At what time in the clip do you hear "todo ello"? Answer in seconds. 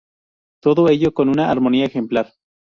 0.63-1.13